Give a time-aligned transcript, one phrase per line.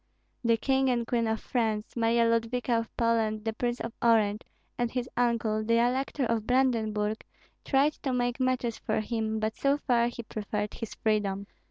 [0.43, 4.41] The King and Queen of France, Marya Ludvika of Poland, the Prince of Orange,
[4.75, 7.23] and his uncle, the Elector of Brandenburg,
[7.63, 11.45] tried to make matches for him; but so far he preferred his freedom.